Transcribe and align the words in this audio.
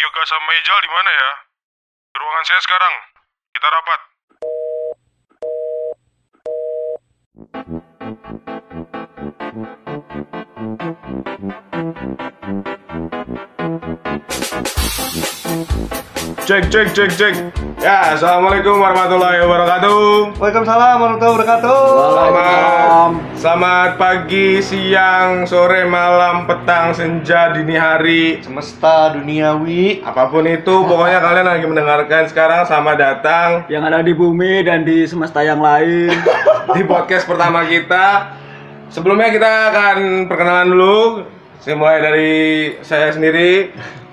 Yoga 0.00 0.22
sama 0.24 0.50
Ijal 0.56 0.78
di 0.80 0.88
mana 0.88 1.10
ya? 1.12 1.30
Ruangan 2.16 2.44
saya 2.48 2.60
sekarang. 2.64 2.94
Kita 3.52 3.68
rapat. 3.68 4.09
Cek 16.50 16.66
cek 16.66 16.88
cek 16.90 17.10
cek. 17.14 17.34
Ya, 17.78 18.18
assalamualaikum 18.18 18.82
warahmatullahi 18.82 19.38
wabarakatuh. 19.38 20.34
Waalaikumsalam 20.34 20.96
warahmatullahi 20.98 21.34
wabarakatuh. 21.38 21.82
Selamat, 22.10 23.10
selamat 23.38 23.90
pagi, 23.94 24.48
siang, 24.58 25.46
sore, 25.46 25.86
malam, 25.86 26.50
petang, 26.50 26.90
senja, 26.90 27.54
dini 27.54 27.78
hari, 27.78 28.42
Semesta 28.42 29.14
duniawi. 29.14 30.02
apa 30.02 30.26
pun 30.26 30.42
itu, 30.42 30.74
pokoknya 30.90 31.22
kalian 31.30 31.46
lagi 31.54 31.66
mendengarkan 31.70 32.26
sekarang 32.26 32.66
sama 32.66 32.98
datang 32.98 33.70
yang 33.70 33.86
ada 33.86 34.02
di 34.02 34.10
bumi 34.10 34.66
dan 34.66 34.82
di 34.82 35.06
semesta 35.06 35.46
yang 35.46 35.62
lain. 35.62 36.10
di 36.74 36.82
podcast 36.82 37.30
pertama 37.30 37.62
kita. 37.62 38.34
Sebelumnya 38.90 39.30
kita 39.30 39.70
akan 39.70 40.26
perkenalan 40.26 40.66
dulu. 40.66 40.98
Saya 41.62 41.78
mulai 41.78 42.02
dari 42.02 42.34
saya 42.82 43.14
sendiri. 43.14 43.70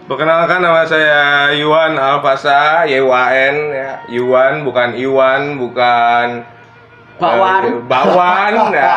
Perkenalkan 0.08 0.64
nama 0.64 0.88
saya 0.88 1.52
Yuan 1.60 2.00
Alfasa, 2.00 2.88
Y-U-A-N 2.88 3.56
ya. 3.76 3.92
Yuan 4.08 4.64
bukan 4.64 4.96
Iwan, 4.96 5.60
bukan 5.60 6.48
Bakwan. 7.20 7.62
Eh, 7.68 7.76
Bakwan 7.92 8.54
ya. 8.72 8.96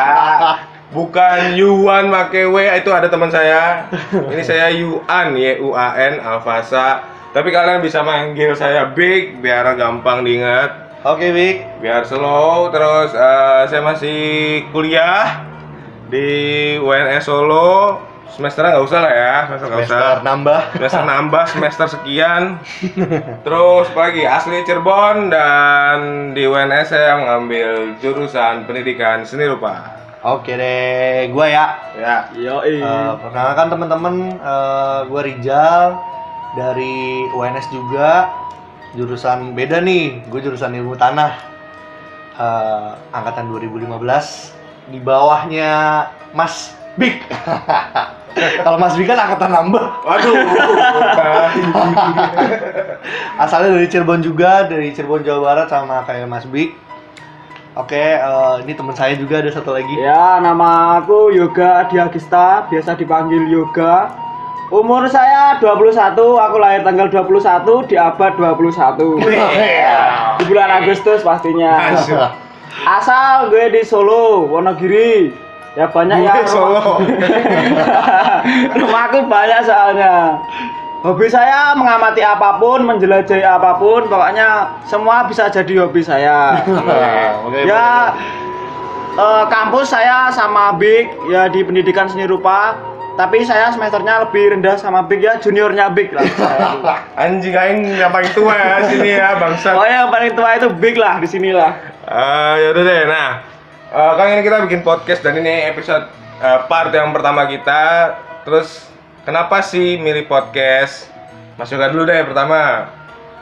Bukan 0.95 1.59
Yuan 1.59 2.07
make 2.07 2.47
W 2.47 2.55
itu 2.63 2.87
ada 2.95 3.11
teman 3.11 3.27
saya. 3.27 3.91
Ini 4.07 4.39
saya 4.39 4.71
Yuan 4.71 5.35
Y 5.35 5.59
U 5.59 5.75
A 5.75 5.99
N 5.99 6.23
Alfasa. 6.23 7.03
Tapi 7.35 7.51
kalian 7.51 7.83
bisa 7.83 8.07
manggil 8.07 8.55
saya 8.55 8.87
Big 8.95 9.43
biar 9.43 9.67
gampang 9.75 10.23
diingat. 10.23 11.03
Oke, 11.03 11.35
Bik. 11.35 11.83
Biar 11.83 12.07
slow 12.07 12.71
terus 12.71 13.11
eh, 13.11 13.67
saya 13.67 13.83
masih 13.83 14.19
kuliah 14.71 15.43
di 16.07 16.79
UNS 16.79 17.27
Solo. 17.27 18.10
Semester 18.31 18.63
nggak 18.63 18.85
usah 18.87 18.99
lah 19.03 19.11
ya, 19.11 19.35
semester 19.43 19.67
nggak 19.67 19.81
usah. 19.83 19.91
Semester 19.91 20.17
nambah. 20.23 20.61
Semester 20.71 21.03
nambah 21.03 21.43
semester 21.51 21.87
sekian. 21.91 22.43
Terus 23.45 23.87
lagi? 23.91 24.23
Asli 24.23 24.63
Cirebon 24.63 25.27
dan 25.27 25.97
di 26.31 26.47
UNS 26.47 26.87
saya 26.95 27.19
mengambil 27.19 27.99
jurusan 27.99 28.63
pendidikan 28.63 29.27
seni 29.27 29.51
rupa. 29.51 29.99
Oke 30.23 30.55
deh, 30.55 31.27
gua 31.35 31.45
ya. 31.49 31.65
Ya. 31.97 32.17
Yoi. 32.37 32.79
Eh, 32.79 33.11
perkenalkan 33.19 33.67
teman-teman, 33.67 34.15
eh, 34.39 34.99
gua 35.11 35.21
Rijal 35.27 35.99
dari 36.55 37.27
UNS 37.35 37.67
juga. 37.67 38.31
Jurusan 38.91 39.55
beda 39.55 39.79
nih, 39.79 40.19
gue 40.27 40.39
jurusan 40.43 40.75
ilmu 40.75 40.99
tanah. 40.99 41.31
Eh, 42.35 42.89
angkatan 43.15 43.47
2015 43.47 44.51
di 44.91 44.99
bawahnya 44.99 46.07
Mas 46.35 46.75
Bik. 46.99 47.23
Kalau 48.35 48.77
Mas 48.79 48.95
Bik 48.95 49.11
kan 49.11 49.19
angkatan 49.19 49.51
nambah. 49.51 49.85
Waduh. 50.07 50.35
Asalnya 53.43 53.75
dari 53.75 53.87
Cirebon 53.91 54.23
juga, 54.23 54.65
dari 54.65 54.95
Cirebon 54.95 55.25
Jawa 55.25 55.51
Barat 55.51 55.67
sama 55.67 56.07
kayak 56.07 56.31
Mas 56.31 56.47
Bik. 56.47 56.71
Oke, 57.79 58.19
eh, 58.19 58.55
ini 58.67 58.75
teman 58.75 58.91
saya 58.91 59.15
juga 59.15 59.39
ada 59.39 59.47
satu 59.47 59.71
lagi. 59.71 59.95
Ya, 59.95 60.43
nama 60.43 60.99
aku 60.99 61.31
Yoga 61.31 61.87
Diagista, 61.87 62.67
biasa 62.67 62.99
dipanggil 62.99 63.47
Yoga. 63.47 64.11
Umur 64.71 65.03
saya 65.07 65.59
21, 65.59 66.15
aku 66.15 66.55
lahir 66.59 66.83
tanggal 66.83 67.07
21 67.11 67.91
di 67.91 67.95
abad 67.99 68.31
21. 68.39 69.19
di 70.39 70.43
bulan 70.47 70.83
Agustus 70.83 71.23
pastinya. 71.23 71.91
Asal 72.87 73.51
gue 73.51 73.67
di 73.71 73.83
Solo, 73.83 74.47
Wonogiri. 74.47 75.31
Ya 75.79 75.87
banyak 75.87 76.17
ya. 76.19 76.33
Gue 76.43 76.51
Solo. 76.51 76.99
Rumahku 78.79 79.19
banyak 79.31 79.61
soalnya. 79.63 80.35
Hobi 81.01 81.25
saya 81.33 81.73
mengamati 81.73 82.21
apa 82.21 82.61
pun, 82.61 82.85
menjelajahi 82.85 83.41
apa 83.41 83.73
pun, 83.81 84.05
pokoknya 84.05 84.69
semua 84.85 85.25
bisa 85.25 85.49
jadi 85.49 85.81
hobi 85.81 86.05
saya. 86.05 86.61
Oke, 87.49 87.65
ya 87.65 88.13
eh, 89.17 89.43
kampus 89.49 89.89
saya 89.89 90.29
sama 90.29 90.77
Big 90.77 91.09
ya 91.25 91.49
di 91.49 91.65
pendidikan 91.65 92.05
seni 92.05 92.29
rupa, 92.29 92.77
tapi 93.17 93.41
saya 93.41 93.73
semesternya 93.73 94.29
lebih 94.29 94.53
rendah 94.53 94.77
sama 94.77 95.01
Big 95.09 95.25
ya 95.25 95.41
juniornya 95.41 95.89
Big 95.89 96.13
lah. 96.13 96.21
Anjing 97.25 97.57
aing 97.57 97.97
yang 97.97 98.13
paling 98.13 98.29
tua 98.37 98.53
ya 98.53 98.85
sini 98.85 99.17
ya 99.17 99.41
bangsat. 99.41 99.73
Pokoknya 99.73 100.05
yang 100.05 100.11
paling 100.13 100.31
tua 100.37 100.49
itu 100.53 100.67
Big 100.77 100.95
lah 101.01 101.17
di 101.17 101.25
sinilah. 101.25 101.71
Eh, 102.05 102.55
yaudah 102.61 102.83
deh. 102.85 103.01
Nah, 103.09 103.29
eh, 103.91 104.11
kan 104.15 104.25
ini 104.31 104.41
kita 104.41 104.63
bikin 104.65 104.81
podcast 104.87 105.19
dan 105.19 105.35
ini 105.35 105.67
episode 105.67 106.07
eh, 106.39 106.59
part 106.71 106.95
yang 106.95 107.11
pertama 107.11 107.43
kita. 107.45 108.15
Terus 108.47 108.87
kenapa 109.27 109.59
sih 109.59 109.99
milih 109.99 110.25
podcast? 110.31 111.11
Mas 111.59 111.69
Yoga 111.69 111.91
dulu 111.91 112.07
deh 112.07 112.23
pertama. 112.23 112.87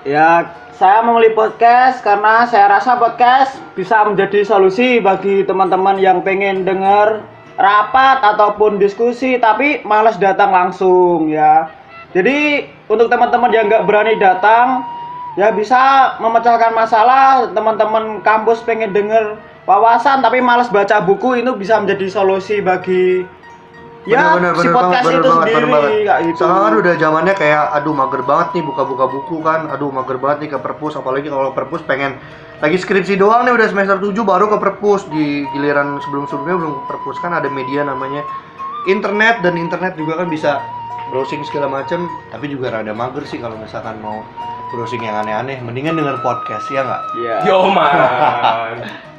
Ya, 0.03 0.49
saya 0.73 1.05
memilih 1.05 1.37
podcast 1.37 2.01
karena 2.01 2.47
saya 2.49 2.71
rasa 2.79 2.97
podcast 2.97 3.59
bisa 3.77 4.01
menjadi 4.07 4.41
solusi 4.47 4.97
bagi 4.99 5.45
teman-teman 5.45 5.99
yang 6.01 6.25
pengen 6.25 6.65
dengar 6.65 7.21
rapat 7.59 8.23
ataupun 8.23 8.79
diskusi 8.79 9.35
tapi 9.37 9.83
males 9.83 10.15
datang 10.17 10.49
langsung 10.49 11.27
ya. 11.27 11.67
Jadi 12.15 12.65
untuk 12.89 13.11
teman-teman 13.11 13.51
yang 13.53 13.69
nggak 13.69 13.85
berani 13.85 14.17
datang 14.17 14.81
ya 15.37 15.53
bisa 15.53 16.15
memecahkan 16.17 16.73
masalah 16.73 17.53
teman-teman 17.53 18.23
kampus 18.25 18.65
pengen 18.65 18.89
denger 18.95 19.37
wawasan 19.69 20.25
tapi 20.25 20.41
males 20.41 20.73
baca 20.73 20.97
buku 21.05 21.45
itu 21.45 21.53
bisa 21.53 21.77
menjadi 21.77 22.09
solusi 22.09 22.57
bagi 22.57 23.21
ya 24.09 24.33
Bener, 24.33 24.57
bener, 24.57 24.65
si 24.65 24.65
bener 24.65 24.73
podcast 24.73 25.05
banget, 25.05 25.13
itu 25.13 25.21
bener 25.21 25.35
sendiri 25.37 25.53
bener 25.53 25.69
banget. 25.69 25.91
kayak 25.93 26.19
gitu. 26.25 26.41
Soalnya 26.41 26.61
kan 26.65 26.73
udah 26.81 26.93
zamannya 26.97 27.33
kayak 27.37 27.63
aduh 27.77 27.93
mager 27.93 28.21
banget 28.25 28.47
nih 28.57 28.63
buka-buka 28.65 29.05
buku 29.05 29.35
kan. 29.45 29.61
Aduh 29.69 29.89
mager 29.93 30.17
banget 30.17 30.37
nih 30.41 30.49
ke 30.55 30.57
perpus 30.57 30.93
apalagi 30.97 31.27
kalau 31.29 31.53
perpus 31.53 31.85
pengen 31.85 32.17
lagi 32.59 32.77
skripsi 32.81 33.13
doang 33.15 33.45
nih 33.45 33.53
udah 33.53 33.67
semester 33.69 34.01
7 34.01 34.11
baru 34.25 34.49
ke 34.49 34.57
perpus 34.57 35.05
di 35.13 35.45
giliran 35.53 36.01
sebelum-sebelumnya 36.01 36.57
belum 36.57 36.73
ke 36.73 36.83
perpus 36.89 37.15
kan 37.21 37.31
ada 37.37 37.47
media 37.47 37.85
namanya 37.85 38.25
internet 38.89 39.45
dan 39.45 39.55
internet 39.55 39.93
juga 39.95 40.25
kan 40.25 40.27
bisa 40.27 40.57
browsing 41.13 41.45
segala 41.45 41.69
macem 41.69 42.03
tapi 42.33 42.49
juga 42.49 42.73
rada 42.73 42.91
mager 42.91 43.23
sih 43.23 43.37
kalau 43.37 43.55
misalkan 43.55 43.95
mau 44.01 44.25
browsing 44.73 45.05
yang 45.05 45.21
aneh-aneh 45.21 45.61
mendingan 45.61 45.95
denger 45.95 46.17
podcast 46.25 46.65
ya 46.73 46.81
nggak? 46.81 47.03
Iya. 47.21 47.35
Yo 47.45 47.69
man. 47.69 48.81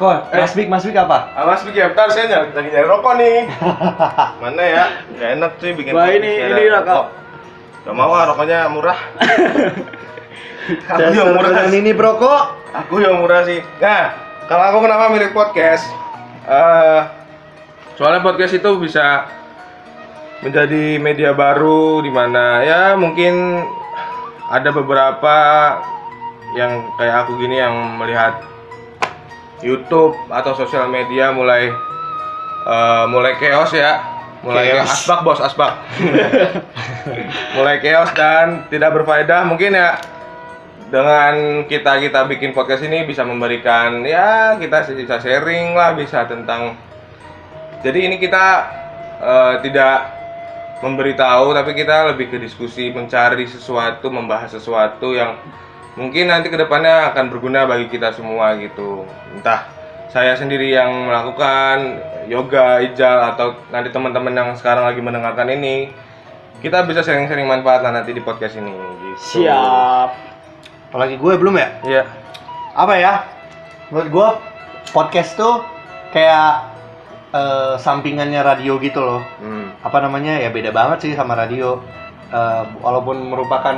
Kok 0.00 0.32
Mas 0.32 0.52
Bik 0.56 0.72
Mas 0.72 0.80
Bik 0.80 0.96
apa? 0.96 1.28
Awas 1.36 1.60
bikin 1.60 1.92
bentar 1.92 2.08
saya 2.08 2.24
nyari, 2.24 2.56
lagi 2.56 2.68
nyari 2.72 2.86
rokok 2.88 3.12
nih. 3.20 3.36
Mana 4.42 4.62
ya? 4.64 4.84
Gak 5.12 5.30
enak 5.36 5.52
sih 5.60 5.70
bikin 5.76 5.92
Wah, 5.92 6.08
ini- 6.08 6.40
ya. 6.40 6.56
ini 6.56 6.64
rokok. 6.72 7.04
Gak 7.84 7.94
mau 7.94 8.08
ah 8.10 8.24
rokoknya 8.26 8.64
murah. 8.72 8.96
aku 10.88 11.12
yang 11.12 11.36
murah 11.36 11.50
Dan 11.52 11.68
sih. 11.68 11.78
ini 11.78 11.92
brokok 11.92 12.42
Aku 12.70 13.02
yang 13.02 13.18
murah 13.18 13.42
sih. 13.42 13.60
Nah, 13.76 14.14
kalau 14.46 14.64
aku 14.70 14.78
kenapa 14.86 15.10
milih 15.10 15.34
podcast? 15.34 15.84
Eh, 16.46 17.00
soalnya 17.98 18.22
podcast 18.22 18.54
itu 18.54 18.70
bisa 18.78 19.26
menjadi 20.40 20.96
media 20.96 21.36
baru 21.36 22.00
di 22.00 22.08
mana 22.08 22.64
ya 22.64 22.96
mungkin 22.96 23.60
ada 24.48 24.72
beberapa 24.72 25.36
yang 26.56 26.88
kayak 26.96 27.26
aku 27.26 27.36
gini 27.36 27.60
yang 27.60 27.74
melihat 28.00 28.40
YouTube 29.60 30.16
atau 30.32 30.52
sosial 30.56 30.88
media 30.88 31.32
mulai 31.32 31.70
eh, 32.66 33.04
mulai 33.08 33.36
chaos 33.36 33.72
ya. 33.72 34.00
Mulai 34.40 34.72
Chaos. 34.72 35.04
asbak 35.04 35.20
bos 35.20 35.40
asbak. 35.40 35.72
mulai 37.56 37.76
chaos 37.84 38.08
dan 38.16 38.64
tidak 38.72 38.96
berfaedah 38.96 39.44
mungkin 39.44 39.76
ya 39.76 40.00
dengan 40.90 41.64
kita 41.70 42.02
kita 42.02 42.26
bikin 42.26 42.50
podcast 42.50 42.82
ini 42.82 43.06
bisa 43.06 43.22
memberikan 43.22 44.02
ya 44.02 44.58
kita 44.58 44.90
bisa 44.90 45.22
sharing 45.22 45.76
lah 45.76 45.94
bisa 45.94 46.26
tentang 46.26 46.74
jadi 47.84 48.10
ini 48.10 48.16
kita 48.18 48.46
eh, 49.22 49.54
tidak 49.62 50.20
memberitahu 50.80 51.52
tapi 51.52 51.76
kita 51.76 52.10
lebih 52.10 52.32
ke 52.32 52.40
diskusi 52.40 52.88
mencari 52.90 53.44
sesuatu 53.44 54.08
membahas 54.08 54.56
sesuatu 54.56 55.12
yang 55.12 55.36
mungkin 56.00 56.32
nanti 56.32 56.48
ke 56.48 56.56
depannya 56.56 57.12
akan 57.12 57.28
berguna 57.28 57.68
bagi 57.68 57.92
kita 57.92 58.08
semua 58.10 58.56
gitu 58.56 59.04
entah 59.36 59.68
saya 60.08 60.32
sendiri 60.32 60.72
yang 60.72 61.06
melakukan 61.06 62.00
yoga 62.26 62.80
ijal 62.80 63.30
atau 63.30 63.52
nanti 63.68 63.92
teman-teman 63.92 64.32
yang 64.32 64.48
sekarang 64.56 64.88
lagi 64.88 64.98
mendengarkan 64.98 65.46
ini 65.52 65.92
kita 66.60 66.82
bisa 66.84 67.04
sharing-sharing 67.04 67.44
manfaat 67.44 67.80
lah 67.80 67.92
nanti 67.92 68.10
di 68.10 68.20
podcast 68.20 68.56
ini 68.56 68.72
gitu 68.72 69.44
Siap. 69.44 70.08
apalagi 70.90 71.14
gue 71.14 71.32
belum 71.36 71.54
ya? 71.54 71.68
Iya. 71.84 72.02
apa 72.72 72.94
ya 72.96 73.12
menurut 73.90 74.08
gua 74.08 74.28
podcast 74.90 75.36
tuh 75.36 75.62
kayak 76.10 76.70
eh, 77.30 77.74
sampingannya 77.76 78.40
radio 78.40 78.78
gitu 78.78 78.98
loh 78.98 79.20
Hmm. 79.38 79.74
apa 79.82 80.00
namanya 80.00 80.38
ya 80.38 80.50
beda 80.50 80.70
banget 80.70 80.98
sih 81.02 81.12
sama 81.14 81.34
radio 81.34 81.78
eh, 82.30 82.62
walaupun 82.80 83.20
merupakan 83.26 83.74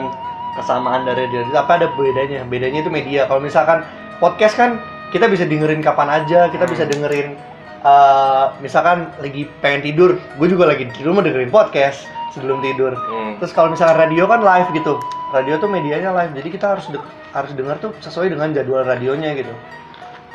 kesamaan 0.57 1.09
dari 1.09 1.29
radio 1.29 1.49
apa 1.57 1.81
ada 1.81 1.87
bedanya. 1.93 2.45
Bedanya 2.45 2.85
itu 2.85 2.91
media. 2.93 3.25
Kalau 3.29 3.41
misalkan 3.41 3.85
podcast 4.21 4.55
kan 4.57 4.81
kita 5.13 5.29
bisa 5.29 5.45
dengerin 5.49 5.81
kapan 5.81 6.23
aja. 6.23 6.49
Kita 6.53 6.65
bisa 6.69 6.85
dengerin 6.85 7.37
eh, 7.83 8.45
misalkan 8.61 9.09
lagi 9.21 9.49
pengen 9.65 9.81
tidur. 9.85 10.11
Gue 10.37 10.49
juga 10.49 10.69
lagi 10.69 10.89
tidur 10.93 11.17
mau 11.17 11.25
dengerin 11.25 11.53
podcast 11.53 12.05
sebelum 12.33 12.65
tidur. 12.65 12.97
Hmm. 12.97 13.37
terus 13.37 13.53
kalau 13.53 13.69
misalkan 13.73 14.09
radio 14.09 14.25
kan 14.25 14.41
live 14.41 14.69
gitu. 14.73 14.97
Radio 15.33 15.57
tuh 15.61 15.69
medianya 15.69 16.13
live. 16.13 16.33
Jadi 16.37 16.49
kita 16.53 16.77
harus 16.77 16.89
de- 16.93 17.09
harus 17.33 17.53
dengar 17.57 17.81
tuh 17.81 17.93
sesuai 18.05 18.33
dengan 18.33 18.53
jadwal 18.53 18.85
radionya 18.85 19.33
gitu. 19.37 19.53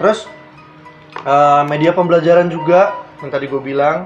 Terus 0.02 0.26
eh, 1.26 1.64
media 1.70 1.94
pembelajaran 1.94 2.50
juga 2.50 2.94
yang 3.22 3.34
tadi 3.34 3.50
gue 3.50 3.62
bilang 3.62 4.06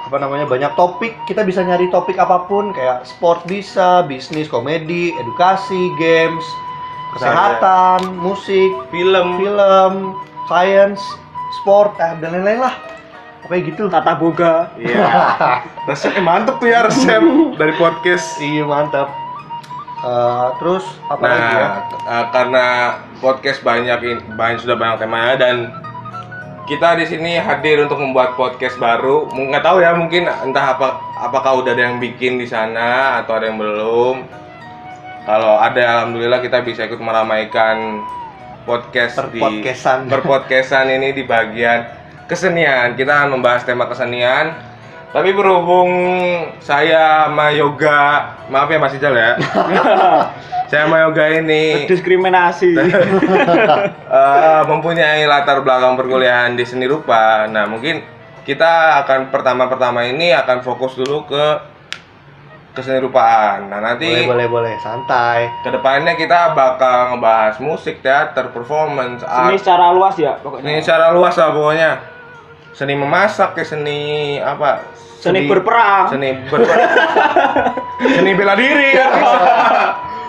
apa 0.00 0.16
namanya 0.16 0.48
banyak 0.48 0.72
topik 0.74 1.12
kita 1.28 1.44
bisa 1.44 1.60
nyari 1.60 1.86
topik 1.92 2.16
apa 2.16 2.48
pun 2.48 2.72
kayak 2.72 3.04
sport 3.04 3.44
bisa 3.44 4.02
bisnis 4.08 4.48
komedi 4.48 5.12
edukasi 5.20 5.92
games 6.00 6.42
kesehatan 7.14 8.16
musik 8.18 8.70
Film. 8.88 9.36
film 9.38 9.92
science 10.48 11.02
sport 11.60 11.94
eh, 12.00 12.16
dan 12.22 12.32
lain-lain 12.32 12.64
lah 12.64 12.74
pokoknya 13.40 13.62
gitu 13.72 13.82
Tata 13.90 14.14
boga. 14.14 14.70
Iya. 14.78 15.04
Resepnya 15.88 16.22
mantep 16.22 16.60
tuh 16.62 16.70
ya 16.70 16.86
resep 16.86 17.24
dari 17.58 17.74
podcast. 17.74 18.38
iya 18.38 18.62
mantap 18.62 19.10
Eh, 20.00 20.48
terus 20.56 20.84
apa 21.12 21.28
lagi 21.28 21.44
ya 21.44 21.60
Nah, 21.60 21.72
eh, 22.08 22.24
karena 22.32 22.66
podcast 23.20 23.60
banyak 23.60 24.00
banyak 24.32 24.64
sudah 24.64 24.76
banyak 24.80 24.96
temanya 24.96 25.34
dan 25.36 25.56
kita 26.70 26.94
di 26.94 27.02
sini 27.02 27.34
hadir 27.34 27.82
untuk 27.82 27.98
membuat 27.98 28.38
podcast 28.38 28.78
baru. 28.78 29.26
Nggak 29.34 29.66
tahu 29.66 29.82
ya, 29.82 29.90
mungkin 29.90 30.30
entah 30.30 30.78
apa 30.78 31.02
apakah 31.18 31.58
udah 31.58 31.74
ada 31.74 31.90
yang 31.90 31.98
bikin 31.98 32.38
di 32.38 32.46
sana 32.46 33.18
atau 33.18 33.42
ada 33.42 33.50
yang 33.50 33.58
belum. 33.58 34.22
Kalau 35.26 35.58
ada, 35.58 35.82
alhamdulillah 35.98 36.38
kita 36.38 36.62
bisa 36.62 36.86
ikut 36.86 37.02
meramaikan 37.02 38.06
podcast 38.62 39.18
di 39.34 39.42
Perpodcastan. 39.42 40.06
perpodcastan 40.06 40.86
ini 40.94 41.10
di 41.10 41.26
bagian 41.26 41.90
kesenian. 42.30 42.94
Kita 42.94 43.18
akan 43.18 43.34
membahas 43.34 43.66
tema 43.66 43.90
kesenian. 43.90 44.69
Tapi 45.10 45.34
berhubung 45.34 45.90
saya 46.62 47.26
sama 47.26 47.50
Yoga, 47.50 48.30
maaf 48.46 48.70
ya 48.70 48.78
Mas 48.78 48.94
Ijal 48.94 49.10
ya. 49.10 49.34
saya 50.70 50.86
sama 50.86 51.02
Yoga 51.02 51.26
ini 51.34 51.90
Diskriminasi. 51.90 52.78
eh, 52.78 54.62
mempunyai 54.70 55.26
latar 55.26 55.66
belakang 55.66 55.98
perkuliahan 55.98 56.54
di 56.54 56.62
seni 56.62 56.86
rupa. 56.86 57.50
Nah, 57.50 57.66
mungkin 57.66 58.06
kita 58.46 59.02
akan 59.02 59.34
pertama-pertama 59.34 60.06
ini 60.06 60.30
akan 60.30 60.62
fokus 60.62 60.94
dulu 60.94 61.26
ke 61.26 61.44
keseni 62.70 63.02
rupaan. 63.02 63.66
Nah, 63.66 63.82
nanti 63.82 64.06
boleh 64.06 64.46
boleh 64.46 64.46
boleh 64.46 64.74
santai 64.78 65.50
ke 65.66 65.74
depannya 65.74 66.14
kita 66.14 66.54
bakal 66.54 67.18
ngebahas 67.18 67.58
musik, 67.58 67.98
teater, 67.98 68.54
performance, 68.54 69.26
Seni 69.26 69.58
art. 69.58 69.58
secara 69.58 69.90
luas 69.90 70.14
ya 70.14 70.38
pokoknya. 70.38 70.70
Ini 70.70 70.78
secara 70.78 71.10
luas 71.10 71.34
lah 71.34 71.50
pokoknya. 71.50 71.90
Seni 72.70 72.94
memasak 72.94 73.58
ya 73.58 73.66
seni 73.66 74.38
apa? 74.38 74.99
Seni 75.20 75.44
berperang. 75.44 76.08
Seni 76.08 76.32
ber 76.48 76.60
Seni 78.16 78.30
bela 78.32 78.56
diri 78.56 78.96
kan. 78.96 79.10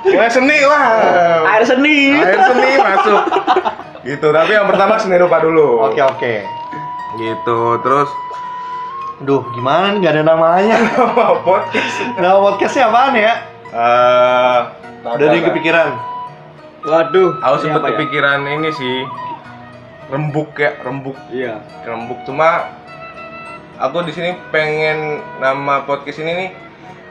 Ya 0.04 0.28
seni 0.28 0.60
lah. 0.68 0.86
Air 1.56 1.64
seni. 1.64 2.20
Air 2.20 2.40
seni 2.44 2.70
masuk. 2.76 3.22
Gitu. 4.04 4.28
Tapi 4.28 4.52
yang 4.52 4.68
pertama 4.68 5.00
seni 5.00 5.16
rupa 5.16 5.40
dulu. 5.40 5.80
oke 5.82 6.02
oke 6.02 6.34
Gitu. 7.16 7.60
Terus 7.82 8.10
Duh, 9.22 9.46
gimana 9.54 9.94
nih 9.94 10.02
gak 10.02 10.14
ada 10.18 10.24
namanya? 10.34 10.82
podcast. 11.46 12.18
Nama 12.18 12.42
podcastnya 12.42 12.90
apaan 12.90 13.14
ya? 13.14 13.34
Eh, 13.70 14.60
Udah 15.06 15.14
ada 15.14 15.36
yang 15.38 15.46
kepikiran? 15.54 15.94
Waduh. 16.82 17.38
Aku 17.38 17.56
sempet 17.62 17.82
ya? 17.86 17.90
kepikiran 17.94 18.42
ini 18.50 18.74
sih. 18.74 19.06
Rembuk 20.10 20.58
ya, 20.58 20.74
rembuk. 20.82 21.14
Iya. 21.30 21.62
Rembuk 21.86 22.18
cuma 22.26 22.81
aku 23.78 24.04
di 24.04 24.12
sini 24.12 24.32
pengen 24.50 25.20
nama 25.38 25.84
podcast 25.84 26.20
ini 26.20 26.32
nih 26.36 26.50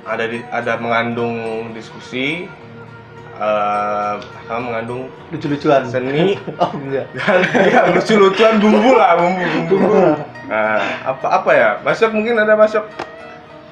ada 0.02 0.24
di 0.26 0.38
ada 0.48 0.76
mengandung 0.76 1.36
diskusi 1.70 2.48
eh 3.36 4.14
sama 4.44 4.60
mengandung 4.60 5.08
Lucu-lucuan. 5.32 5.88
seni 5.88 6.36
Oh 6.62 6.68
enggak. 6.76 7.08
dan 7.16 7.40
ya 7.72 7.80
lucu-lucuan 7.88 8.60
bumbu 8.60 8.92
lah 8.92 9.16
bumbu 9.16 9.44
bumbu 9.66 9.96
nah, 10.44 10.80
apa 11.06 11.26
apa 11.40 11.50
ya 11.50 11.70
masuk 11.80 12.12
mungkin 12.12 12.36
ada 12.36 12.52
masuk 12.54 12.84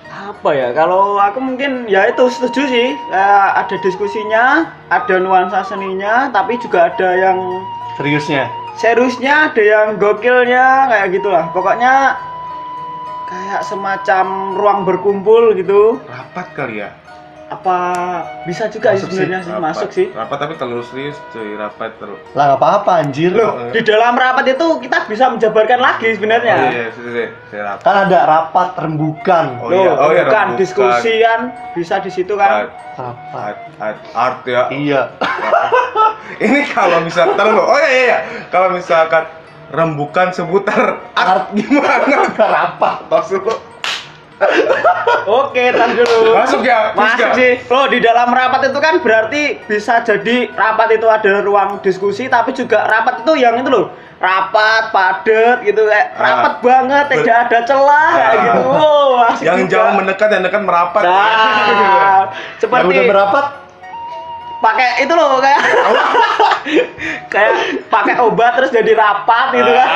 Apa 0.08 0.52
ya? 0.52 0.76
Kalau 0.76 1.16
aku 1.16 1.40
mungkin 1.40 1.88
ya 1.88 2.04
itu 2.04 2.28
setuju 2.28 2.68
sih. 2.68 2.88
Eh, 2.92 3.48
ada 3.54 3.72
diskusinya, 3.80 4.66
ada 4.92 5.16
nuansa 5.16 5.64
seninya, 5.64 6.28
tapi 6.28 6.60
juga 6.60 6.92
ada 6.92 7.16
yang 7.16 7.38
Seriusnya? 7.96 8.44
seriusnya, 8.76 9.48
ada 9.48 9.62
yang 9.62 9.96
gokilnya 9.96 10.90
kayak 10.90 11.16
gitulah. 11.16 11.48
Pokoknya 11.56 12.12
kayak 13.28 13.60
semacam 13.62 14.24
ruang 14.54 14.80
berkumpul 14.82 15.52
gitu. 15.54 16.00
rapat 16.04 16.46
kali 16.52 16.80
ya 16.80 16.90
Apa 17.48 17.80
bisa 18.44 18.68
juga 18.68 18.92
Masuk 18.92 19.08
sebenarnya 19.08 19.40
sih, 19.40 19.48
Rapat. 19.48 19.64
masuk 19.64 19.88
sih. 19.90 20.06
rapat 20.12 20.36
tapi 20.38 20.52
terlalu 20.54 20.84
serius 20.84 21.16
cuy 21.30 21.56
rapat 21.56 21.96
terlalu 21.96 22.20
Lah 22.32 22.44
nggak 22.46 22.60
apa-apa 22.60 22.92
anjir. 23.00 23.32
Loh, 23.32 23.72
di 23.72 23.80
dalam 23.80 24.12
rapat 24.14 24.52
itu 24.52 24.66
kita 24.78 25.08
bisa 25.08 25.32
menjabarkan 25.32 25.80
lagi 25.80 26.12
sebenarnya. 26.12 26.56
oh 26.58 26.68
iya 26.68 26.86
sih 26.92 27.02
sih 27.02 27.26
sih, 27.48 27.56
rapat 27.58 27.80
Kan 27.80 27.96
ada 28.04 28.18
rapat 28.22 28.68
rembukan. 28.76 29.44
Oh 29.60 29.72
Loh, 29.72 29.80
iya, 29.80 29.92
oh 29.94 30.10
iya, 30.12 30.22
bukan 30.22 30.28
rembukan. 30.44 30.60
diskusi 30.60 31.12
kan 31.18 31.40
bisa 31.72 31.94
di 31.98 32.10
situ 32.12 32.32
kan. 32.34 32.68
Rapat. 32.68 33.32
art, 33.32 33.58
art, 33.80 33.98
art 34.12 34.38
ya 34.44 34.62
Iya. 34.68 35.02
ini 36.44 36.60
kalau 36.68 37.00
misalkan 37.00 37.46
oh 37.50 37.78
iya 37.78 37.88
iya, 37.88 38.04
iya. 38.04 38.18
kalau 38.48 38.68
misalkan 38.70 39.24
rembukan 39.68 40.30
seputar 40.30 41.12
art 41.12 41.52
gimana 41.52 42.28
rapat. 42.54 43.04
maksud 43.06 43.42
lo 43.42 43.56
Oke, 45.26 45.74
tar 45.74 45.90
dulu. 45.90 46.30
masuk 46.32 46.62
ya 46.62 46.94
Masuk 46.94 47.18
Fiska? 47.18 47.34
sih. 47.34 47.52
Loh, 47.66 47.90
di 47.90 47.98
dalam 47.98 48.30
rapat 48.30 48.70
itu 48.70 48.78
kan 48.78 49.02
berarti 49.02 49.58
bisa 49.66 49.98
jadi 50.00 50.46
rapat 50.54 50.94
itu 50.94 51.04
ada 51.04 51.42
ruang 51.42 51.82
diskusi 51.82 52.30
tapi 52.30 52.54
juga 52.54 52.86
rapat 52.86 53.26
itu 53.26 53.34
yang 53.34 53.58
itu 53.58 53.66
loh. 53.66 53.90
Rapat, 54.18 54.90
padet 54.90 55.62
gitu 55.64 55.82
kayak 55.84 56.06
Ah. 56.12 56.22
rapat 56.24 56.54
banget, 56.58 57.04
tidak 57.12 57.36
ada 57.44 57.58
celah 57.62 58.10
kayak 58.12 58.30
Ah. 58.30 58.38
gitu. 58.38 58.60
Wow, 58.64 59.10
yang 59.40 59.58
juga. 59.60 59.70
jauh 59.74 59.92
mendekat 59.96 60.28
yang 60.28 60.42
dekat 60.44 60.62
merapat 60.62 61.02
Nah, 61.02 61.18
Yang 61.18 62.26
seperti 62.58 62.86
udah 62.88 63.04
berapat 63.04 63.44
pakai 64.58 65.02
itu 65.02 65.12
loh 65.12 65.38
kayak 65.38 65.62
kayak 67.32 67.52
pakai 67.86 68.14
obat 68.18 68.58
terus 68.58 68.70
jadi 68.70 68.90
rapat 68.92 69.54
gitu 69.54 69.70
kan. 69.70 69.88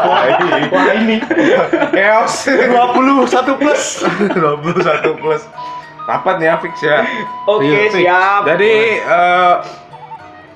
wah 0.00 0.24
ini 0.24 0.50
wah 0.68 0.88
ini 0.90 1.16
chaos 1.92 2.48
21 2.48 3.28
plus. 3.60 3.82
21 4.32 5.20
plus 5.20 5.42
rapat 6.04 6.34
nih 6.40 6.48
ya 6.48 6.56
fix 6.58 6.74
ya 6.80 6.98
Oke, 7.44 7.68
Iya, 7.68 7.78
fix. 7.84 7.92
siap. 7.94 8.40
jadi 8.48 8.74
eh, 8.98 9.54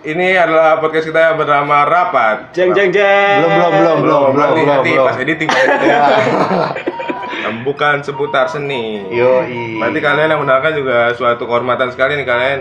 ini 0.04 0.34
adalah 0.34 0.80
podcast 0.80 1.06
kita 1.06 1.20
yang 1.22 1.36
bernama 1.36 1.84
rapat 1.84 2.50
Jeng 2.50 2.72
jeng 2.72 2.90
jeng. 2.90 3.36
Belum, 3.38 3.52
belum, 3.52 3.70
belum, 3.70 3.98
belum, 4.00 4.00
belum, 4.02 4.32
nanti, 4.34 4.56
belum, 4.56 4.72
nanti 4.72 4.90
belum. 4.90 5.06
pas 5.06 5.16
editing 5.20 5.48
Ya. 5.84 6.02
bukan 7.62 8.00
seputar 8.00 8.48
seni 8.48 9.04
Yoi. 9.08 9.76
Berarti 9.76 10.00
kalian 10.00 10.28
yang 10.28 10.40
mendengarkan 10.40 10.72
juga 10.74 11.12
suatu 11.12 11.44
kehormatan 11.44 11.92
sekali 11.92 12.16
nih 12.16 12.24
kalian 12.24 12.58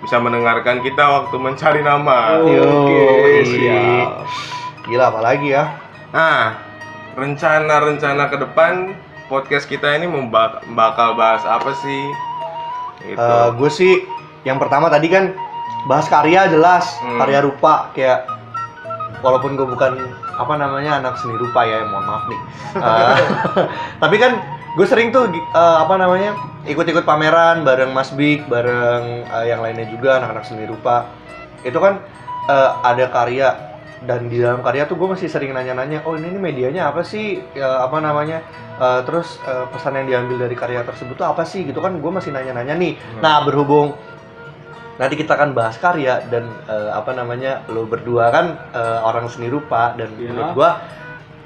bisa 0.00 0.16
mendengarkan 0.16 0.80
kita 0.80 1.04
waktu 1.04 1.36
mencari 1.36 1.80
nama. 1.80 2.40
Oke, 2.40 2.56
Yoi. 2.56 3.44
siap. 3.44 4.10
Gila 4.84 5.04
apalagi 5.08 5.52
ya? 5.52 5.76
Nah, 6.10 6.56
rencana-rencana 7.14 8.26
ke 8.26 8.36
depan 8.38 8.96
podcast 9.28 9.68
kita 9.68 9.92
ini 9.92 10.08
membak- 10.08 10.64
bakal 10.72 11.14
bahas 11.14 11.44
apa 11.44 11.70
sih? 11.76 12.04
Itu. 13.00 13.16
gue 13.56 13.64
Eh, 13.64 13.72
sih 13.72 13.92
yang 14.42 14.60
pertama 14.60 14.92
tadi 14.92 15.08
kan 15.08 15.32
bahas 15.86 16.04
karya 16.04 16.48
jelas, 16.48 16.84
Hmm. 17.00 17.16
karya 17.16 17.40
rupa 17.40 17.88
kayak 17.92 18.28
walaupun 19.20 19.56
gue 19.56 19.64
bukan 19.64 19.96
apa 20.34 20.54
namanya 20.54 21.00
anak 21.00 21.16
seni 21.16 21.32
rupa 21.34 21.64
ya, 21.64 21.80
mohon 21.86 22.04
maaf 22.04 22.24
nih. 22.28 22.40
Eh, 22.76 23.16
tapi 24.04 24.16
kan 24.16 24.36
gue 24.76 24.86
sering 24.86 25.10
tuh 25.10 25.30
eh, 25.30 25.76
apa 25.80 25.94
namanya 25.98 26.36
ikut-ikut 26.66 27.02
pameran 27.02 27.66
bareng 27.66 27.90
Mas 27.90 28.12
Big, 28.14 28.46
bareng 28.46 29.26
eh, 29.26 29.44
yang 29.50 29.64
lainnya 29.64 29.88
juga 29.90 30.20
anak-anak 30.22 30.44
seni 30.46 30.64
rupa. 30.68 31.10
Itu 31.66 31.78
kan 31.82 31.98
eh, 32.46 32.70
ada 32.84 33.06
karya 33.10 33.48
dan 34.06 34.32
di 34.32 34.40
dalam 34.40 34.64
karya 34.64 34.88
tuh 34.88 34.96
gue 34.96 35.12
masih 35.12 35.28
sering 35.28 35.52
nanya-nanya, 35.52 36.00
oh 36.08 36.16
ini, 36.16 36.32
ini 36.32 36.40
medianya 36.40 36.88
apa 36.88 37.04
sih, 37.04 37.36
Ya, 37.52 37.84
apa 37.84 38.00
namanya, 38.00 38.40
Eh, 38.80 39.00
terus 39.04 39.36
eh, 39.44 39.66
pesan 39.68 39.92
yang 39.92 40.08
diambil 40.08 40.48
dari 40.48 40.56
karya 40.56 40.80
tersebut 40.80 41.12
tuh 41.12 41.28
apa 41.28 41.44
sih 41.44 41.68
gitu 41.68 41.84
kan 41.84 42.00
gue 42.00 42.08
masih 42.08 42.32
nanya-nanya 42.32 42.80
nih. 42.80 42.96
Hmm. 42.96 43.20
Nah 43.20 43.44
berhubung 43.44 43.92
nanti 44.96 45.20
kita 45.20 45.36
akan 45.36 45.52
bahas 45.52 45.76
karya 45.76 46.24
dan 46.32 46.48
eh, 46.64 46.88
apa 46.88 47.12
namanya 47.12 47.60
lo 47.68 47.84
berdua 47.84 48.32
kan 48.32 48.56
eh, 48.72 49.00
orang 49.04 49.28
seni 49.28 49.52
rupa 49.52 49.92
dan 50.00 50.08
Iya. 50.16 50.32
menurut 50.32 50.50
gua 50.56 50.70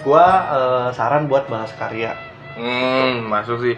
gua 0.06 0.24
eh, 0.46 0.88
saran 0.94 1.26
buat 1.26 1.50
bahas 1.50 1.74
karya. 1.74 2.14
Hmm, 2.54 3.26
masuk 3.26 3.58
sih. 3.60 3.76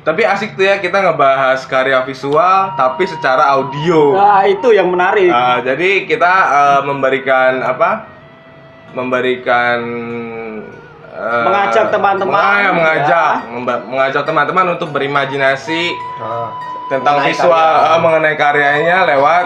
tapi 0.00 0.24
asik 0.24 0.56
tuh 0.56 0.64
ya 0.64 0.76
kita 0.76 0.96
ngebahas 0.98 1.60
karya 1.64 2.00
visual 2.02 2.72
tapi 2.72 3.04
secara 3.04 3.52
audio. 3.52 4.12
Nah, 4.12 4.44
itu 4.44 4.72
yang 4.72 4.88
menarik. 4.88 5.28
Ah, 5.28 5.60
jadi 5.60 6.04
kita 6.04 6.32
eh, 6.48 6.80
memberikan 6.82 7.60
apa? 7.60 8.08
Memberikan 8.90 9.76
eh, 11.10 11.44
Mengajak 11.44 11.92
teman-teman, 11.92 12.32
mengajak, 12.32 12.64
ya. 12.64 12.70
mengajak, 12.72 13.32
memba- 13.46 13.84
mengajak 13.84 14.22
teman-teman 14.24 14.66
untuk 14.72 14.88
berimajinasi 14.90 15.92
Ah. 16.16 16.48
tentang 16.88 17.20
Mengenai 17.20 17.30
visual 17.30 17.52
karya. 17.52 17.86
eh, 17.86 17.98
mengenai 18.00 18.36
karyanya 18.36 18.98
lewat 19.06 19.44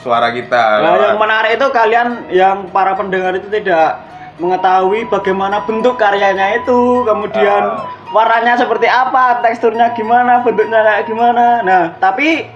suara 0.00 0.28
kita. 0.30 0.64
Nah, 0.76 0.80
lewat- 0.84 1.02
yang 1.04 1.16
menarik 1.16 1.50
itu 1.54 1.66
kalian 1.70 2.08
yang 2.28 2.56
para 2.68 2.92
pendengar 2.92 3.32
itu 3.32 3.48
tidak 3.48 4.02
mengetahui 4.36 5.06
bagaimana 5.06 5.62
bentuk 5.62 5.94
karyanya 5.94 6.58
itu, 6.58 6.80
kemudian 7.02 7.62
Ah. 7.70 7.86
Warnanya 8.12 8.54
seperti 8.56 8.86
apa, 8.86 9.40
teksturnya 9.40 9.92
gimana, 9.92 10.44
bentuknya 10.44 10.80
kayak 10.80 11.04
gimana. 11.08 11.64
Nah, 11.64 11.84
tapi 11.98 12.46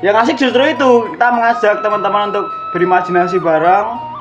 yang 0.00 0.14
asik 0.16 0.36
justru 0.36 0.62
itu 0.64 0.90
kita 1.12 1.26
mengajak 1.32 1.80
teman-teman 1.80 2.30
untuk 2.30 2.46
berimajinasi 2.70 3.40
bareng. 3.40 4.14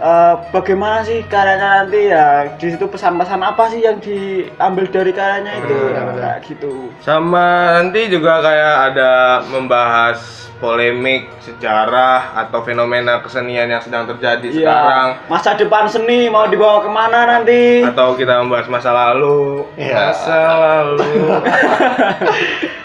Eh, 0.00 0.34
bagaimana 0.48 1.04
sih 1.04 1.20
karyanya 1.28 1.84
nanti 1.84 2.08
ya 2.08 2.48
di 2.56 2.72
situ 2.72 2.88
pesan-pesan 2.88 3.36
apa 3.44 3.68
sih 3.68 3.84
yang 3.84 4.00
diambil 4.00 4.88
dari 4.88 5.12
karyanya 5.12 5.60
itu 5.60 5.76
Hmm. 5.76 6.16
kayak 6.16 6.38
gitu 6.48 6.88
Sama 7.04 7.76
nanti 7.76 8.08
juga 8.08 8.40
kayak 8.40 8.74
ada 8.90 9.10
membahas 9.52 10.48
polemik 10.60 11.32
sejarah 11.40 12.36
atau 12.36 12.60
fenomena 12.60 13.18
kesenian 13.18 13.66
yang 13.66 13.80
sedang 13.80 14.04
terjadi 14.06 14.44
Iya. 14.44 14.56
sekarang. 14.60 15.08
Masa 15.26 15.56
depan 15.56 15.88
seni 15.88 16.28
mau 16.28 16.44
dibawa 16.46 16.84
ke 16.84 16.90
mana 16.92 17.20
nanti? 17.26 17.80
Atau 17.82 18.12
kita 18.14 18.38
membahas 18.38 18.68
masa 18.68 18.92
lalu. 18.92 19.64
Iya. 19.74 20.12
masa 20.12 20.38
lalu. 20.54 21.08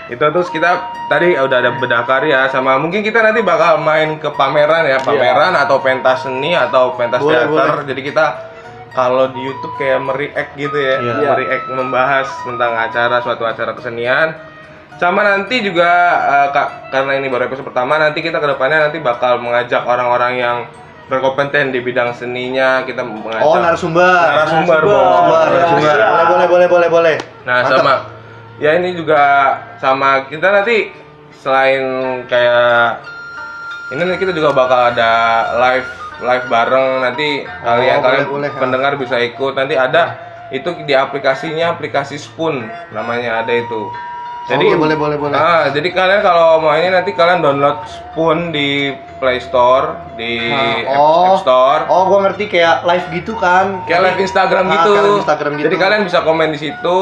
Itu 0.06 0.22
terus 0.22 0.48
kita 0.48 0.72
tadi 1.06 1.34
udah 1.34 1.58
ada 1.60 1.72
bedah 1.76 2.06
karya 2.06 2.46
sama 2.48 2.78
mungkin 2.78 3.02
kita 3.02 3.20
nanti 3.20 3.42
bakal 3.42 3.78
main 3.78 4.16
ke 4.18 4.32
pameran 4.32 4.88
ya. 4.88 5.04
Pameran 5.04 5.54
atau 5.54 5.84
pentas 5.84 6.24
seni 6.24 6.56
atau 6.56 6.96
pentas 6.96 7.20
Boleh, 7.20 7.44
teater. 7.44 7.92
jadi 7.92 8.02
kita 8.02 8.26
kalau 8.96 9.28
di 9.28 9.44
YouTube 9.44 9.76
kayak 9.76 10.00
mereact 10.00 10.52
gitu 10.56 10.78
ya. 10.80 10.96
Iya. 10.98 11.14
mereact 11.28 11.66
membahas 11.68 12.28
tentang 12.42 12.72
acara 12.72 13.20
suatu 13.20 13.44
acara 13.44 13.76
kesenian 13.76 14.55
sama 14.96 15.22
nanti 15.22 15.60
juga 15.60 15.90
eh, 16.24 16.48
Kak, 16.50 16.68
karena 16.90 17.12
ini 17.16 17.28
baru 17.28 17.46
episode 17.46 17.68
pertama 17.68 17.96
nanti 17.96 18.20
kita 18.20 18.40
ke 18.40 18.48
depannya 18.48 18.88
nanti 18.88 18.98
bakal 18.98 19.38
mengajak 19.38 19.84
orang-orang 19.84 20.34
yang 20.36 20.58
berkompeten 21.06 21.70
di 21.70 21.80
bidang 21.80 22.12
seninya 22.12 22.82
kita 22.82 23.04
mengajak 23.04 23.44
Oh, 23.44 23.60
narasumber. 23.60 24.02
narasumber, 24.02 24.82
Narasumber. 24.82 24.82
Narasumber. 24.82 25.96
Boleh, 26.00 26.26
boleh, 26.26 26.48
boleh, 26.48 26.68
boleh, 26.68 26.90
boleh. 26.90 27.16
Nah, 27.44 27.62
Mantap. 27.62 27.78
sama 27.78 27.94
ya 28.56 28.72
ini 28.74 28.96
juga 28.96 29.22
sama 29.78 30.26
kita 30.26 30.48
nanti 30.50 30.90
selain 31.36 31.84
kayak 32.26 33.04
ini 33.92 34.02
nanti 34.02 34.18
kita 34.18 34.32
juga 34.32 34.56
bakal 34.56 34.90
ada 34.90 35.12
live 35.60 35.88
live 36.24 36.46
bareng 36.48 36.88
nanti 37.04 37.44
kalian 37.44 38.00
boleh, 38.00 38.02
kalian 38.02 38.26
boleh. 38.32 38.50
pendengar 38.56 38.92
bisa 38.96 39.20
ikut 39.20 39.54
nanti 39.54 39.76
ada 39.76 40.16
itu 40.50 40.72
di 40.82 40.96
aplikasinya 40.96 41.76
aplikasi 41.76 42.16
Spoon 42.16 42.64
namanya 42.90 43.44
ada 43.44 43.52
itu. 43.52 43.92
Jadi 44.46 44.62
Oke, 44.64 44.78
boleh, 44.78 44.94
boleh, 44.94 45.18
boleh. 45.18 45.34
Ah, 45.34 45.74
jadi 45.74 45.90
kalian 45.90 46.22
kalau 46.22 46.62
mau 46.62 46.70
ini 46.72 46.94
nanti 46.94 47.18
kalian 47.18 47.42
download 47.42 47.82
Spoon 47.84 48.54
di 48.54 48.94
Play 49.18 49.42
Store, 49.42 49.98
di 50.14 50.38
Ah, 50.46 50.86
App, 50.86 51.02
oh. 51.02 51.26
App 51.28 51.42
Store. 51.42 51.82
Oh, 51.90 52.06
gua 52.06 52.30
ngerti 52.30 52.46
kayak 52.48 52.86
live 52.86 53.10
gitu 53.12 53.34
kan. 53.34 53.82
Kayak 53.90 54.02
live 54.06 54.20
Instagram 54.22 54.70
Ah, 54.70 54.74
gitu. 54.78 54.92
kayak 54.94 55.18
Instagram 55.20 55.52
gitu. 55.56 55.66
Jadi 55.66 55.78
kalian 55.82 56.02
bisa 56.06 56.22
komen 56.22 56.54
di 56.54 56.60
situ, 56.62 56.98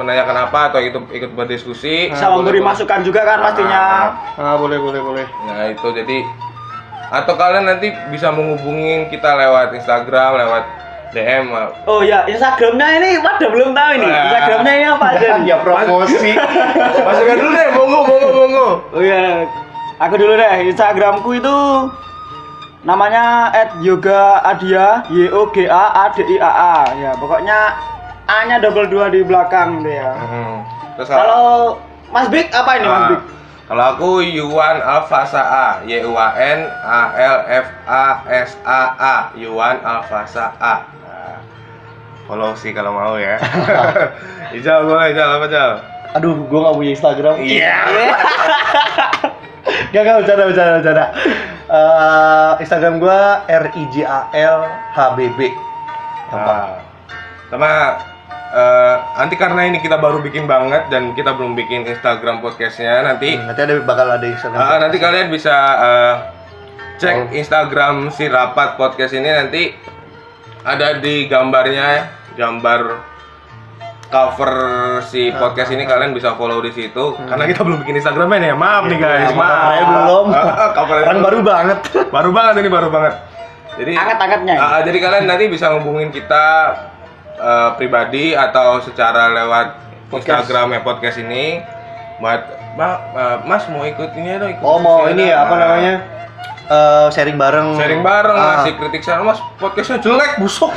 menanyakan 0.00 0.48
apa 0.48 0.72
atau 0.72 0.80
ikut 0.80 1.12
ikut 1.12 1.30
berdiskusi. 1.32 2.08
bisa 2.08 2.32
memberi 2.32 2.64
masukan 2.64 3.04
juga 3.04 3.20
kan 3.22 3.38
pastinya 3.42 3.82
Ah, 4.40 4.56
boleh, 4.56 4.80
boleh, 4.80 5.00
boleh. 5.04 5.26
Nah 5.44 5.68
itu 5.68 5.92
jadi 5.92 6.24
atau 7.10 7.36
kalian 7.36 7.68
nanti 7.68 7.92
bisa 8.08 8.32
menghubungin 8.32 9.08
kita 9.08 9.36
lewat 9.36 9.76
Instagram, 9.76 10.40
lewat 10.40 10.64
DM. 11.08 11.48
oh 11.88 12.04
ya 12.04 12.28
Instagramnya 12.28 13.00
ini 13.00 13.16
pada 13.16 13.48
belum 13.48 13.72
tahu 13.72 13.90
ini 13.96 14.04
Wah. 14.04 14.24
Instagramnya 14.28 14.72
ini 14.74 14.84
apa 14.84 14.92
nih? 14.92 14.97
Ya 15.46 15.56
promosi. 15.62 16.32
Masukkan 17.06 17.36
dulu 17.38 17.50
deh, 17.54 17.68
monggo, 17.76 17.98
monggo, 18.06 18.28
monggo. 18.34 18.68
oh 18.94 19.02
ya 19.02 19.44
aku 19.98 20.14
dulu 20.14 20.38
deh 20.38 20.70
Instagramku 20.70 21.30
itu 21.34 21.58
namanya 22.86 23.50
@yoga 23.82 24.38
adia 24.46 25.02
y 25.10 25.26
o 25.28 25.50
g 25.50 25.66
a 25.66 25.84
a 25.92 26.04
d 26.14 26.22
i 26.22 26.36
a 26.38 26.50
a 26.50 26.76
ya 26.94 27.10
pokoknya 27.18 27.74
a 28.30 28.36
nya 28.46 28.62
double 28.62 28.86
dua 28.86 29.10
di 29.10 29.26
belakang 29.26 29.82
gitu 29.82 29.90
ya 29.98 30.14
Hmm. 30.14 30.62
Terus 30.94 31.10
kalau 31.10 31.78
Mas 32.14 32.26
Big 32.30 32.46
apa 32.54 32.70
ini 32.78 32.86
Mas 32.86 32.98
Ah, 32.98 33.08
Big 33.10 33.22
kalau 33.68 33.84
aku 33.92 34.10
Yuan 34.24 34.80
Alfasa 34.80 35.42
A, 35.44 35.66
Y 35.84 36.00
U 36.00 36.16
A 36.16 36.32
N 36.32 36.64
A 36.86 37.12
L 37.12 37.38
F 37.44 37.66
A 37.84 38.24
S 38.24 38.56
A 38.64 38.96
A, 38.96 39.16
Yuan 39.36 39.76
Alfasa 39.84 40.56
A. 40.56 40.88
Follow 42.28 42.52
sih 42.54 42.70
kalau 42.70 42.92
mau 42.92 43.16
ya. 43.16 43.40
Ijal 44.56 44.84
boleh, 44.84 45.10
Ijal 45.10 45.28
apa 45.34 45.46
Jal? 45.48 45.70
Aduh, 46.14 46.44
gua 46.46 46.58
nggak 46.62 46.76
punya 46.76 46.90
Instagram. 46.92 47.34
Iya. 47.38 47.76
Gak, 49.88 50.00
gak, 50.02 50.20
bercanda, 50.20 50.44
bercanda, 50.44 50.72
bercanda. 50.80 51.04
Eh, 51.66 52.50
Instagram 52.60 52.94
gua 52.98 53.20
R 53.46 53.72
I 53.72 53.82
J 53.88 54.04
A 54.04 54.20
L 54.32 54.58
H 54.64 54.98
B 55.12 55.28
B. 55.32 55.48
Gampang. 56.28 56.60
Nah, 56.60 56.76
sama 57.48 57.70
eh, 58.50 58.94
nanti 59.16 59.34
karena 59.34 59.64
ini 59.64 59.78
kita 59.78 59.96
baru 59.96 60.20
bikin 60.20 60.44
banget 60.44 60.88
dan 60.88 61.12
kita 61.12 61.32
belum 61.32 61.52
bikin 61.54 61.84
Instagram 61.84 62.40
podcastnya 62.40 63.00
nanti 63.02 63.32
Hmm, 63.32 63.48
nanti 63.48 63.60
ada 63.62 63.80
bakal 63.80 64.08
ada 64.08 64.24
Instagram. 64.24 64.56
ah, 64.58 64.76
nanti 64.78 64.96
kalian 64.96 65.28
bisa 65.28 65.56
eh, 65.78 66.14
cek 66.98 67.14
Oh. 67.14 67.24
Instagram 67.30 67.94
si 68.10 68.24
rapat 68.26 68.76
podcast 68.76 69.12
ini 69.12 69.28
nanti 69.28 69.62
ada 70.60 70.96
di 70.96 71.28
gambarnya 71.28 72.08
gambar 72.38 72.80
cover 74.08 74.52
si 75.04 75.28
podcast 75.30 75.68
ini 75.68 75.84
kalian 75.84 76.16
bisa 76.16 76.32
follow 76.32 76.58
di 76.58 76.70
situ 76.70 77.12
karena 77.20 77.44
kita 77.44 77.60
belum 77.60 77.82
bikin 77.82 77.98
Instagramnya 77.98 78.38
nih 78.38 78.48
ya 78.48 78.56
maaf 78.56 78.82
nih 78.86 78.96
guys 78.96 79.20
Ya, 79.20 79.36
maaf 79.36 79.58
makanya 79.60 79.84
belum. 79.90 80.26
Ah, 80.30 80.40
ah, 80.40 80.68
covernya 80.72 81.04
Kan 81.04 81.16
baru 81.20 81.38
banget. 81.42 81.78
baru 82.08 82.30
banget 82.30 82.54
ini 82.56 82.70
baru 82.70 82.88
banget 82.88 83.14
jadi 83.74 83.92
Anget-angetnya 83.94 84.54
ini. 84.54 84.64
Ah, 84.64 84.80
jadi 84.80 84.98
kalian 84.98 85.24
nanti 85.24 85.44
bisa 85.46 85.66
ngubungin 85.68 86.08
kita 86.08 86.44
eh, 87.36 87.70
pribadi 87.74 88.32
atau 88.32 88.80
secara 88.80 89.28
lewat 89.30 89.68
Podcast. 90.08 90.48
Instagram 90.48 90.72
ya 90.72 90.80
podcast 90.80 91.16
ini 91.20 91.60
buat 92.16 92.40
Ma- 92.74 93.02
eh, 93.12 93.36
Mas 93.44 93.68
mau 93.68 93.84
ikut 93.84 94.08
ini 94.14 94.26
ya 94.26 94.36
dong 94.38 94.50
ikut 94.50 94.64
Oh, 94.64 94.78
mau 94.78 95.04
ini 95.04 95.20
ada?" 95.22 95.28
ya, 95.28 95.36
apa 95.38 95.54
namanya? 95.54 95.94
Eh, 96.68 97.08
sharing 97.16 97.40
bareng. 97.40 97.80
sharing 97.80 98.04
bareng 98.04 98.36
Ah. 98.36 98.60
ngasih 98.60 98.76
kritik 98.76 99.00
saran 99.00 99.24
Mas 99.24 99.40
podcastnya 99.56 100.04
jelek 100.04 100.36
Busuk. 100.36 100.68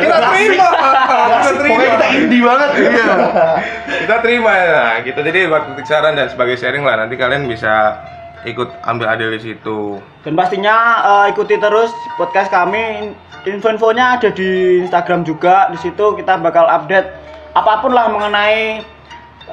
kita 0.00 0.16
terima 0.24 0.66
kita 0.72 1.50
terima 1.52 1.68
Pokoknya 1.68 1.90
kita 1.92 2.06
indie 2.16 2.40
banget. 2.40 2.68
Iya. 2.80 3.04
kita 4.08 4.16
terima 4.24 4.50
ya 4.56 4.68
nah, 4.72 4.96
gitu 5.04 5.20
jadi 5.20 5.40
buat 5.52 5.62
kritik 5.68 5.84
saran 5.84 6.16
dan 6.16 6.32
sebagai 6.32 6.56
sharing 6.56 6.80
lah 6.80 6.96
nanti 6.96 7.20
kalian 7.20 7.44
bisa 7.44 8.00
ikut 8.48 8.72
ambil 8.88 9.12
adil 9.12 9.36
di 9.36 9.40
situ 9.52 10.00
Dan 10.24 10.32
pastinya 10.32 10.76
eh, 11.04 11.36
ikuti 11.36 11.60
terus 11.60 11.92
podcast 12.16 12.48
kami. 12.48 13.12
Info-infonya 13.42 14.16
ada 14.16 14.32
di 14.32 14.80
Instagram 14.80 15.28
juga. 15.28 15.68
Di 15.68 15.76
situ 15.76 16.16
kita 16.16 16.40
bakal 16.40 16.64
update 16.64 17.10
apa 17.52 17.84
pun 17.84 17.92
lah 17.92 18.08
mengenai 18.08 18.80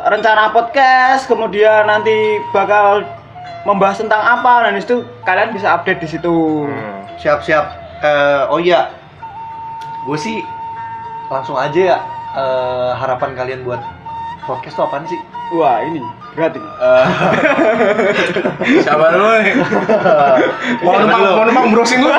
rencana 0.08 0.56
podcast. 0.56 1.28
Kemudian 1.28 1.84
nanti 1.84 2.16
bakal 2.56 3.04
membahas 3.68 4.00
tentang 4.00 4.22
apa. 4.22 4.68
Dan 4.68 4.80
itu 4.80 5.04
kalian 5.24 5.56
bisa 5.56 5.76
update 5.76 6.04
di 6.04 6.08
situ. 6.08 6.68
Hmm. 6.68 7.04
Siap, 7.20 7.44
siap. 7.44 7.66
Eh, 8.00 8.44
oh 8.52 8.60
iya. 8.60 8.92
Gue 10.08 10.16
sih 10.16 10.40
langsung 11.30 11.60
aja 11.60 11.78
ya 11.78 11.98
eh, 12.36 12.92
harapan 12.98 13.38
kalian 13.38 13.62
buat 13.62 13.82
podcast 14.46 14.76
tuh 14.78 14.86
apaan 14.86 15.06
sih? 15.06 15.20
Wah 15.54 15.82
ini 15.82 16.02
berat 16.38 16.54
ini. 16.58 16.70
Eh, 16.70 17.06
siapa 18.86 19.06
dulu 19.14 19.28
nih 19.42 19.56
mau 20.86 20.94
numpang 21.02 21.22
mau 21.26 21.44
numpang 21.46 21.68
browsing 21.74 22.00
dulu 22.02 22.14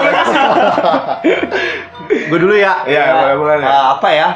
gue 2.31 2.39
dulu 2.39 2.55
ya. 2.59 2.83
Iya, 2.87 3.03
boleh, 3.23 3.37
boleh, 3.39 3.55
deh. 3.63 3.67
Eh, 3.71 3.85
apa 3.95 4.09
ya? 4.11 4.29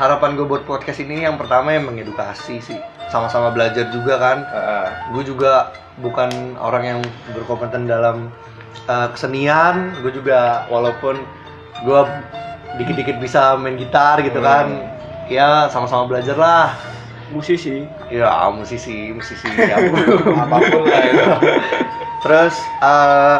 Harapan 0.00 0.32
gue 0.32 0.48
buat 0.48 0.64
podcast 0.64 1.04
ini 1.04 1.28
yang 1.28 1.36
pertama 1.36 1.76
yang 1.76 1.84
mengedukasi 1.84 2.64
sih. 2.64 2.80
Sama-sama 3.12 3.52
belajar 3.52 3.92
juga 3.92 4.16
kan. 4.16 4.38
Heeh. 4.48 4.86
Gue 5.12 5.22
juga 5.28 5.76
bukan 6.00 6.56
orang 6.56 6.82
yang 6.88 6.98
berkompeten 7.36 7.84
dalam 7.84 8.32
eh, 8.88 9.08
kesenian. 9.12 9.92
Gue 10.00 10.08
juga 10.08 10.64
walaupun 10.72 11.20
gue 11.84 12.00
dikit-dikit 12.80 13.20
bisa 13.20 13.60
main 13.60 13.76
gitar 13.76 14.24
gitu 14.24 14.40
Hmm. 14.40 14.48
kan. 14.48 14.66
Ya 15.28 15.68
sama-sama 15.68 16.08
belajar 16.08 16.40
lah. 16.40 16.72
Musisi. 17.28 17.84
Ya 18.08 18.48
musisi, 18.48 19.12
musisi. 19.12 19.52
ya. 19.68 19.84
apa 19.84 20.56
pun 20.64 20.82
lah 20.88 21.02
itu 21.04 21.24
Terus 22.24 22.56
eh, 22.80 23.38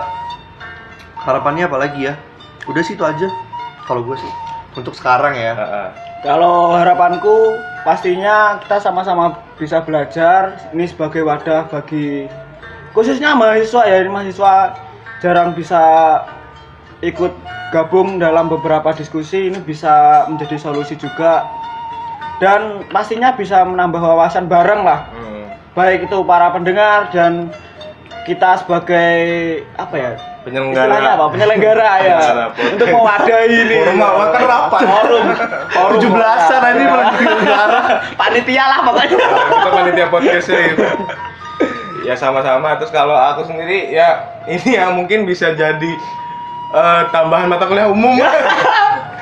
harapannya 1.25 1.73
apa 1.73 1.88
lagi 1.88 2.05
ya? 2.05 2.21
Udah 2.69 2.85
sih 2.85 3.00
itu 3.00 3.05
aja. 3.09 3.33
Kalau 3.88 4.05
gue 4.05 4.21
sih 4.21 4.33
untuk 4.76 4.93
sekarang 4.93 5.33
ya. 5.40 5.57
Heeh. 5.57 6.10
Kalau 6.21 6.77
harapanku 6.77 7.57
pastinya 7.81 8.61
kita 8.61 8.77
sama-sama 8.77 9.41
bisa 9.57 9.81
belajar. 9.81 10.53
Ini 10.77 10.85
sebagai 10.85 11.25
wadah 11.25 11.73
bagi 11.73 12.29
khususnya 12.93 13.33
mahasiswa 13.33 13.89
ya 13.89 13.97
ini 14.05 14.11
mahasiswa 14.12 14.77
jarang 15.25 15.57
bisa 15.57 15.81
ikut 17.00 17.33
gabung 17.73 18.21
dalam 18.21 18.53
beberapa 18.53 18.93
diskusi. 18.93 19.49
Ini 19.49 19.65
bisa 19.65 20.29
menjadi 20.29 20.61
solusi 20.61 21.00
juga. 21.00 21.49
Dan 22.41 22.85
pastinya 22.89 23.37
bisa 23.37 23.65
menambah 23.65 24.00
wawasan 24.00 24.49
bareng 24.49 24.85
lah. 24.85 25.09
Hmm. 25.12 25.29
baik 25.71 26.11
itu 26.11 26.19
para 26.27 26.50
pendengar 26.50 27.15
dan 27.15 27.47
kita 28.27 28.59
sebagai 28.59 29.12
apa 29.79 29.95
ya 29.97 30.12
Penyelenggara. 30.40 30.88
istilahnya 30.88 31.11
apa 31.14 31.26
penyelenggara 31.28 31.90
ya 32.00 32.16
untuk 32.73 32.87
mewadahi 32.88 33.56
ini 33.61 33.76
Forum 33.76 34.00
apa? 34.00 34.25
Kan 34.30 34.42
rapat. 34.42 34.80
forum 34.82 35.25
forum 35.68 35.99
17-an 35.99 36.73
ini 36.73 36.82
Ya. 36.82 36.92
penyelenggara. 37.12 37.80
panitia 38.16 38.64
lah 38.66 38.78
pokoknya 38.82 39.16
kita 39.20 39.70
panitia 39.70 40.06
podcastnya 40.09 40.59
gitu. 40.70 40.85
ya 42.00 42.14
sama-sama 42.14 42.75
terus 42.75 42.88
kalau 42.88 43.12
aku 43.12 43.44
sendiri 43.44 43.90
ya 43.90 44.09
ini 44.47 44.70
ya 44.73 44.88
mungkin 44.88 45.25
bisa 45.25 45.52
jadi 45.52 45.92
eh, 46.70 47.02
tambahan 47.11 47.44
mata 47.44 47.64
kuliah 47.64 47.87
umum 47.87 48.16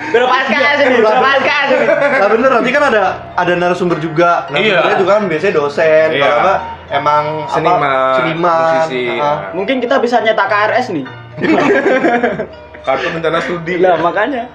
berpaskas 0.09 0.78
ini 0.81 0.97
berpaskas 0.99 1.69
ini 1.69 1.87
Nah 2.19 2.28
bener 2.31 2.50
nanti 2.50 2.71
kan 2.71 2.83
ada 2.87 3.02
ada 3.35 3.52
narasumber 3.55 3.99
juga. 3.99 4.47
Iya. 4.50 4.78
Narasumbernya 4.78 4.99
juga 4.99 5.12
kan 5.14 5.25
biasanya 5.26 5.55
dosen, 5.55 6.09
Iya. 6.14 6.23
kalau 6.23 6.38
enggak 6.40 6.59
emang 6.88 7.25
apa, 7.45 7.52
Seniman, 7.52 8.14
seniman, 8.17 8.61
musisi, 8.64 9.02
ah. 9.07 9.14
ya. 9.14 9.31
mungkin 9.52 9.76
kita 9.78 10.00
bisa 10.00 10.17
nyetak 10.25 10.49
KRS 10.49 10.87
nih 10.90 11.05
kartu 12.87 13.07
rencana 13.12 13.38
studi 13.45 13.75
lah 13.76 14.00
makanya 14.00 14.49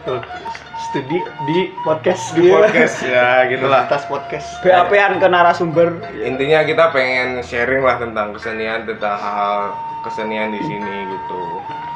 studi 0.89 1.21
di 1.45 1.59
podcast 1.85 2.33
di 2.33 2.49
podcast 2.49 3.05
ya 3.05 3.45
gitulah 3.45 3.85
Universitas 3.85 4.03
podcast. 4.09 4.47
BAP-an 4.65 5.21
ke 5.21 5.27
narasumber 5.29 5.89
intinya 6.17 6.65
kita 6.65 6.89
pengen 6.89 7.45
sharing 7.45 7.85
lah 7.85 8.01
tentang 8.01 8.33
kesenian 8.33 8.89
tentang 8.89 9.13
hal 9.13 9.77
kesenian 10.01 10.49
di 10.49 10.61
sini 10.61 10.95
gitu 11.07 11.41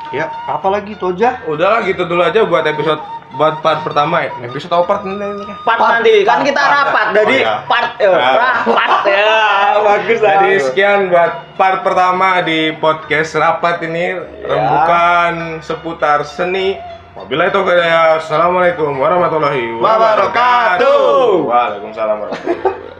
Ya, 0.07 0.31
apa 0.47 0.71
lagi 0.71 0.95
Toja? 0.95 1.35
udahlah 1.43 1.83
gitu 1.83 2.07
dulu 2.07 2.23
aja 2.23 2.47
buat 2.47 2.63
episode 2.63 3.03
buat 3.37 3.61
part 3.61 3.79
pertama 3.81 4.15
ya 4.19 4.31
episode 4.41 4.73
apa 4.73 4.83
part 4.83 5.01
ini 5.01 5.13
ini? 5.15 5.45
part, 5.61 5.77
Part, 5.77 5.91
nanti 5.95 6.13
kan 6.21 6.29
part, 6.33 6.41
kita 6.43 6.57
part. 6.59 6.73
rapat 6.75 7.05
Oh, 7.07 7.13
jadi 7.15 7.37
iya. 7.37 7.55
part 7.63 7.89
eh, 7.95 8.09
Ah. 8.09 8.35
rapat 8.35 8.91
ya 9.13 9.37
bagus 9.79 10.19
lah 10.19 10.31
Jadi 10.35 10.51
sekian 10.59 10.99
buat 11.07 11.31
part 11.53 11.77
pertama 11.81 12.41
di 12.41 12.59
podcast 12.75 13.31
rapat 13.35 13.81
ini 13.81 14.05
rembukan 14.41 15.33
seputar 15.59 16.25
seni. 16.25 16.75
Wabillahi 17.13 17.49
taufiq 17.49 17.73
ya. 17.75 18.17
Assalamualaikum 18.17 18.93
warahmatullahi 18.93 19.73
wabarakatuh. 19.73 20.85
Wabarakatuh. 20.85 21.45
Waalaikumsalam 21.45 22.17
warahmatullahi 22.19 22.57
wabarakatuh. 22.59 22.95